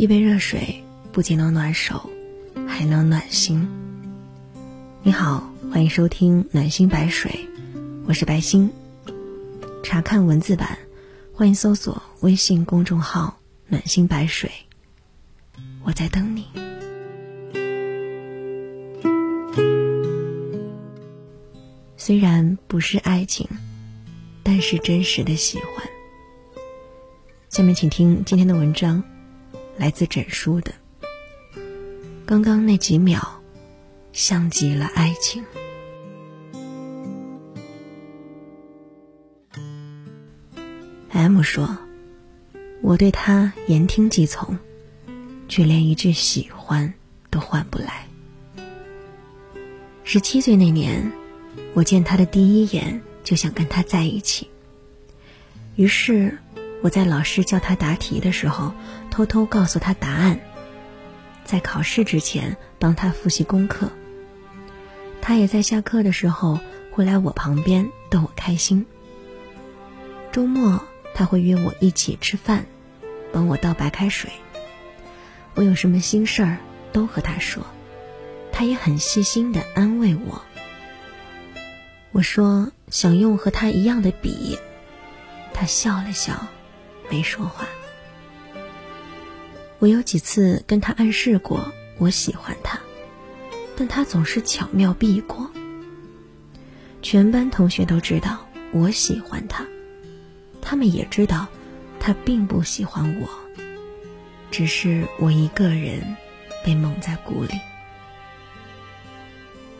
[0.00, 2.08] 一杯热水不仅能暖手，
[2.66, 3.68] 还能暖心。
[5.02, 7.46] 你好，欢迎收听暖心白水，
[8.06, 8.72] 我是白心。
[9.84, 10.78] 查看文字版，
[11.34, 14.50] 欢迎搜索微信公众号“暖心白水”。
[15.84, 16.46] 我在等你。
[21.98, 23.46] 虽然不是爱情，
[24.42, 25.86] 但是真实的喜欢。
[27.50, 29.04] 下面请听今天的文章，
[29.80, 30.74] 来自枕书的。
[32.26, 33.18] 刚刚那几秒，
[34.12, 35.42] 像极了爱情。
[41.08, 41.78] M 说
[42.82, 44.54] ：“我对他言听计从，
[45.48, 46.92] 却连一句喜欢
[47.30, 48.06] 都换不来。
[50.04, 51.10] 十七岁那年，
[51.72, 54.46] 我见他的第一眼就想跟他在一起，
[55.76, 56.38] 于是。”
[56.82, 58.72] 我在老师叫他答题的时候，
[59.10, 60.40] 偷偷告诉他答案，
[61.44, 63.90] 在考试之前帮他复习功课。
[65.20, 66.58] 他也在下课的时候
[66.90, 68.86] 会来我旁边逗我开心。
[70.32, 70.82] 周末
[71.14, 72.64] 他会约我一起吃饭，
[73.30, 74.30] 帮我倒白开水。
[75.54, 76.58] 我有什么心事儿
[76.92, 77.62] 都和他说，
[78.52, 80.40] 他也很细心的安慰我。
[82.12, 84.58] 我说想用和他一样的笔，
[85.52, 86.46] 他笑了笑。
[87.10, 87.66] 没说话。
[89.78, 92.78] 我有几次跟他暗示过我喜欢他，
[93.76, 95.50] 但他总是巧妙避过。
[97.02, 99.66] 全班同学都知道我喜欢他，
[100.60, 101.48] 他们也知道
[101.98, 103.28] 他并不喜欢我，
[104.50, 106.16] 只是我一个人
[106.62, 107.58] 被蒙在鼓里。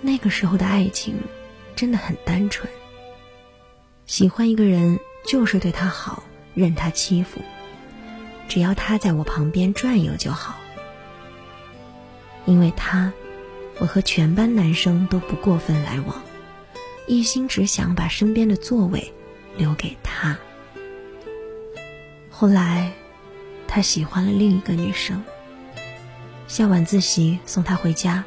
[0.00, 1.14] 那个时候的爱情
[1.76, 2.66] 真的很单纯，
[4.06, 6.24] 喜欢一个人就是对他好。
[6.54, 7.40] 任他欺负，
[8.48, 10.56] 只要他在我旁边转悠就好。
[12.46, 13.12] 因为他，
[13.78, 16.22] 我和全班男生都不过分来往，
[17.06, 19.12] 一心只想把身边的座位
[19.56, 20.36] 留给他。
[22.30, 22.92] 后来，
[23.68, 25.22] 他喜欢了另一个女生。
[26.48, 28.24] 下晚自习送他回家，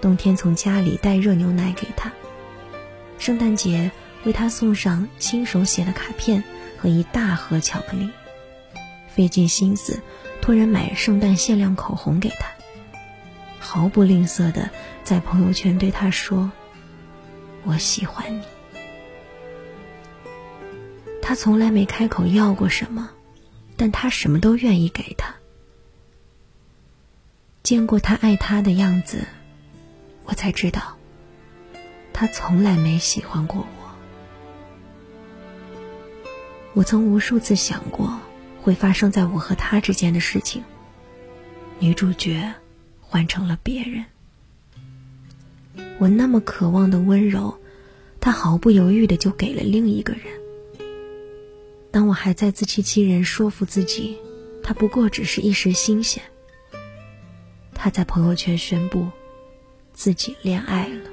[0.00, 2.12] 冬天从家里带热牛奶给他，
[3.18, 3.90] 圣诞节
[4.24, 6.44] 为他送上亲手写的卡片。
[6.80, 8.08] 和一大盒巧克力，
[9.06, 10.00] 费尽心思
[10.40, 12.46] 托人买圣诞限量口红给他，
[13.58, 14.70] 毫不吝啬的
[15.04, 16.50] 在朋友圈对他说
[17.64, 18.42] ：“我喜欢你。”
[21.20, 23.10] 他从来没开口要过什么，
[23.76, 25.34] 但他什么都愿意给他。
[27.62, 29.26] 见过他爱他的样子，
[30.24, 30.96] 我才知道，
[32.14, 33.79] 他从来没喜欢过我。
[36.72, 38.20] 我曾无数次想过，
[38.62, 40.62] 会发生在我和他之间的事情。
[41.78, 42.54] 女主角
[43.00, 44.04] 换成了别人，
[45.98, 47.58] 我那么渴望的温柔，
[48.20, 50.22] 他毫不犹豫的就给了另一个人。
[51.90, 54.16] 当我还在自欺欺人，说服自己，
[54.62, 56.22] 他不过只是一时新鲜，
[57.74, 59.08] 他在朋友圈宣布
[59.92, 61.10] 自己恋爱了。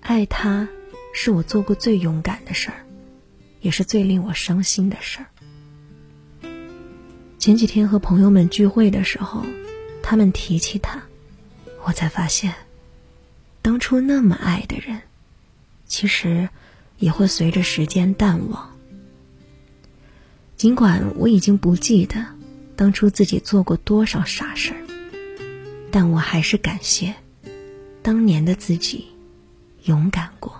[0.00, 0.66] 爱他，
[1.12, 2.85] 是我做过最勇敢的事儿。
[3.66, 5.26] 也是最令我伤心的事儿。
[7.36, 9.44] 前几天和朋友们聚会的时候，
[10.04, 11.02] 他们提起他，
[11.84, 12.54] 我才发现，
[13.62, 15.00] 当初那么爱的人，
[15.84, 16.48] 其实
[16.98, 18.70] 也会随着时间淡忘。
[20.56, 22.24] 尽管我已经不记得
[22.76, 24.80] 当初自己做过多少傻事儿，
[25.90, 27.12] 但我还是感谢
[28.00, 29.06] 当年的自己
[29.82, 30.54] 勇敢过。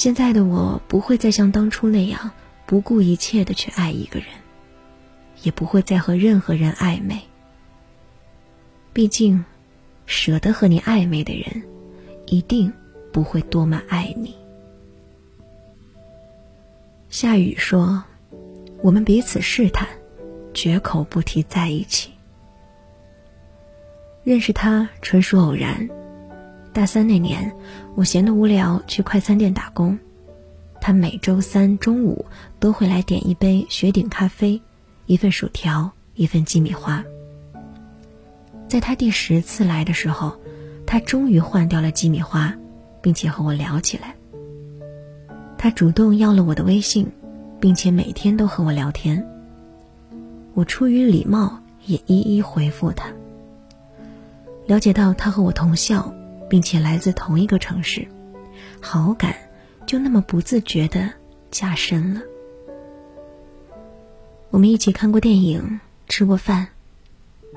[0.00, 2.30] 现在的我不会再像当初那样
[2.64, 4.28] 不顾一切的去爱一个人，
[5.42, 7.20] 也不会再和任何人暧昧。
[8.94, 9.44] 毕竟，
[10.06, 11.62] 舍得和你暧昧的人，
[12.24, 12.72] 一定
[13.12, 14.34] 不会多么爱你。
[17.10, 18.02] 夏雨说
[18.80, 19.86] ：“我们彼此试探，
[20.54, 22.10] 绝口不提在一起。
[24.24, 25.86] 认识他纯属偶然。”
[26.72, 27.52] 大三那年，
[27.96, 29.98] 我闲得无聊，去快餐店打工。
[30.80, 32.24] 他每周三中午
[32.58, 34.60] 都会来点一杯雪顶咖啡，
[35.06, 37.04] 一份薯条，一份鸡米花。
[38.68, 40.38] 在他第十次来的时候，
[40.86, 42.54] 他终于换掉了鸡米花，
[43.02, 44.14] 并且和我聊起来。
[45.58, 47.10] 他主动要了我的微信，
[47.60, 49.26] 并且每天都和我聊天。
[50.54, 53.12] 我出于礼貌，也一一回复他。
[54.66, 56.14] 了解到他和我同校。
[56.50, 58.06] 并且来自同一个城市，
[58.80, 59.34] 好感
[59.86, 61.08] 就那么不自觉的
[61.50, 62.20] 加深了。
[64.50, 66.66] 我们一起看过电影，吃过饭，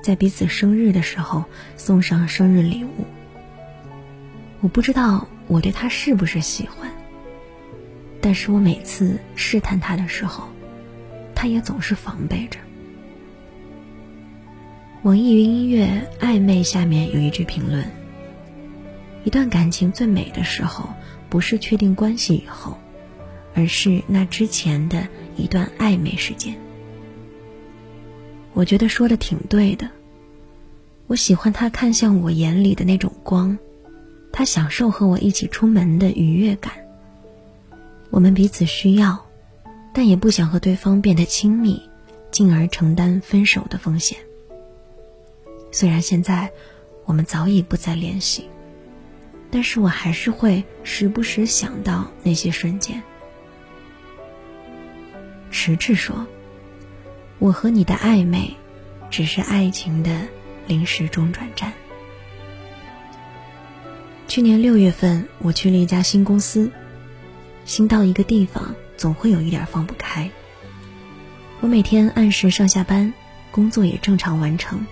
[0.00, 1.44] 在彼此生日的时候
[1.76, 3.04] 送上生日礼物。
[4.60, 6.88] 我不知道我对他是不是喜欢，
[8.20, 10.44] 但是我每次试探他的时候，
[11.34, 12.60] 他也总是防备着。
[15.02, 17.84] 网易云音乐暧昧下面有一句评论：
[19.24, 20.88] 一段感情最美的时候，
[21.28, 22.78] 不是确定关系以后，
[23.54, 26.54] 而是那之前的一段暧昧时间。
[28.52, 29.90] 我觉得说的挺对的。
[31.06, 33.58] 我喜欢他看向我眼里的那种光，
[34.32, 36.72] 他享受和我一起出门的愉悦感。
[38.10, 39.26] 我们彼此需要，
[39.92, 41.82] 但也不想和对方变得亲密，
[42.30, 44.18] 进而承担分手的风险。
[45.72, 46.50] 虽然现在
[47.04, 48.48] 我们早已不再联系，
[49.54, 53.00] 但是我还是会时不时想到那些瞬间。
[55.52, 56.26] 迟迟说
[57.38, 58.56] ：“我和你的暧昧，
[59.10, 60.26] 只是爱情的
[60.66, 61.72] 临时中转站。”
[64.26, 66.72] 去年六月份，我去了一家新公司，
[67.64, 70.28] 新到一个地方，总会有一点放不开。
[71.60, 73.14] 我每天按时上下班，
[73.52, 74.84] 工作也正常完成。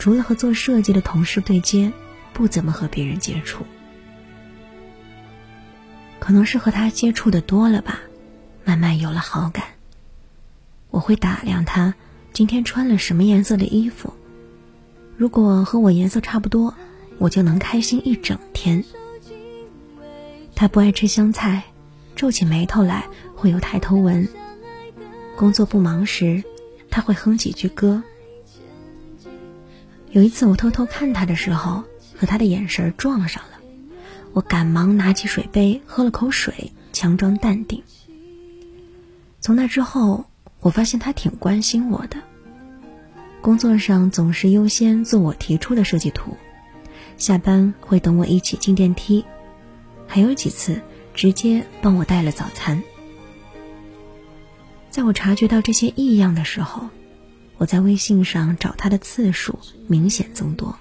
[0.00, 1.92] 除了和做设计的同事对接，
[2.34, 3.64] 不怎么和别人接触。
[6.18, 8.00] 可能是和他接触的多了吧，
[8.64, 9.64] 慢慢有了好感。
[10.90, 11.94] 我会打量他
[12.32, 14.12] 今天穿了什么颜色的衣服，
[15.16, 16.74] 如果和我颜色差不多，
[17.18, 18.84] 我就能开心一整天。
[20.54, 21.64] 他不爱吃香菜，
[22.16, 24.28] 皱起眉头来会有抬头纹。
[25.36, 26.42] 工作不忙时，
[26.90, 28.02] 他会哼几句歌。
[30.10, 31.82] 有一次，我偷偷看他的时候，
[32.24, 33.58] 和他的眼神撞上了。
[34.32, 37.82] 我赶忙拿起水杯喝了口水，强装淡定。
[39.42, 40.24] 从那之后，
[40.60, 42.16] 我发现他挺关心我的。
[43.42, 46.34] 工作上总是优先做我提出的设计图，
[47.18, 49.22] 下班会等我一起进电梯，
[50.06, 50.80] 还有几次
[51.12, 52.82] 直接帮我带了早餐。
[54.88, 56.88] 在我察觉到这些异样的时候。
[57.56, 59.56] 我在微信上找他的次数
[59.86, 60.76] 明显增多。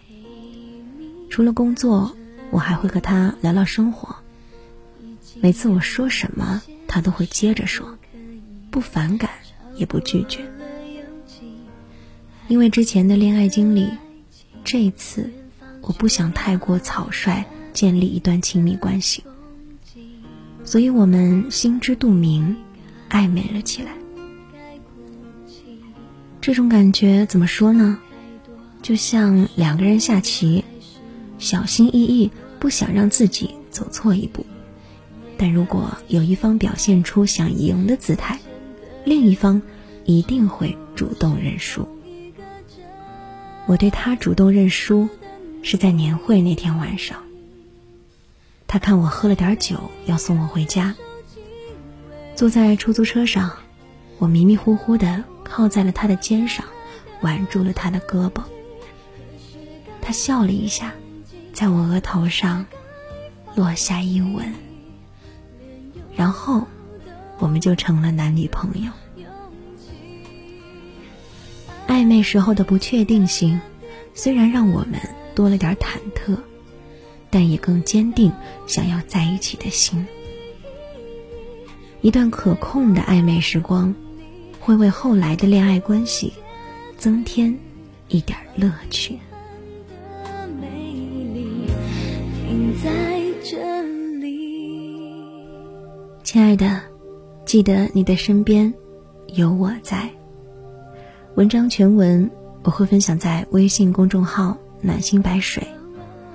[1.34, 2.16] 除了工作，
[2.52, 4.18] 我还会和他聊聊生活。
[5.42, 7.98] 每次我说什么，他都会接着说，
[8.70, 9.32] 不反感
[9.74, 10.48] 也不拒绝。
[12.48, 13.90] 因为之前的恋爱经历，
[14.64, 15.28] 这一次
[15.82, 17.44] 我不想太过草率
[17.74, 19.24] 建立一段亲密关系，
[20.64, 22.56] 所以我们心知肚明，
[23.10, 23.92] 暧昧了起来。
[26.40, 27.98] 这种感觉怎么说呢？
[28.84, 30.63] 就像两个人下棋，
[31.44, 34.46] 小心翼翼，不想让自己走错一步。
[35.38, 38.40] 但如果有一方表现出想赢的姿态，
[39.04, 39.62] 另一方
[40.06, 41.86] 一定会主动认输。
[43.66, 45.10] 我对他主动认输，
[45.64, 47.22] 是在年会那天晚上。
[48.66, 50.96] 他看我喝了点酒，要送我回家。
[52.36, 53.52] 坐在出租车上，
[54.18, 55.26] 我迷迷糊糊的。
[55.44, 56.66] 靠在了他的肩上，
[57.22, 58.42] 挽住了他的胳膊。
[60.02, 60.94] 他笑了一下，
[61.54, 62.66] 在我额头上
[63.56, 64.54] 落下一吻，
[66.16, 66.68] 然后
[67.40, 68.92] 我们就成了男女朋友。
[71.88, 73.62] 暧昧时候的不确定性，
[74.14, 75.00] 虽然让我们
[75.36, 76.38] 多了点忐忑，
[77.30, 78.34] 但也更坚定
[78.68, 80.06] 想要在一起的心。
[82.02, 83.96] 一段可控的暧昧时光。
[84.66, 86.32] 会为后来的恋爱关系
[86.98, 87.60] 增添
[88.08, 89.20] 一点乐趣。
[96.24, 96.82] 亲爱的，
[97.46, 98.74] 记得你的身边
[99.28, 100.10] 有我在。
[101.36, 102.30] 文章全文
[102.64, 105.68] 我会分享在微信公众号“暖心白水”，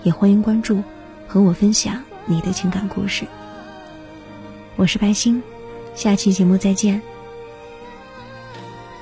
[0.05, 0.83] 也欢迎关注，
[1.27, 3.27] 和我分享你的情感故事。
[4.77, 5.43] 我是白星，
[5.97, 7.03] 下期节目再见。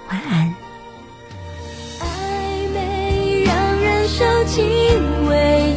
[0.09, 0.55] 晚安。
[2.01, 2.07] 暧
[2.73, 4.65] 昧让人受尽
[5.29, 5.75] 委